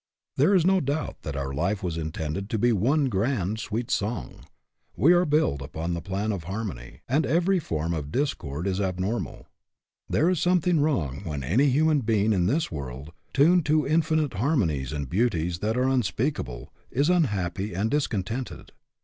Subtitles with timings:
[0.35, 4.47] There is no doubt that our life was intended to be one grand, sweet song.
[4.95, 9.47] We are built upon the plan of Earmony, and every form of discord is abnormal.
[10.09, 14.91] There is something wrong when any human being in this world, tuned to infinite harmonies
[14.91, 18.71] and beauties that are unspeakable, is unhappy and discontented.